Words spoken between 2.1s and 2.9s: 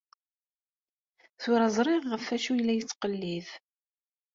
ɣef wacu i la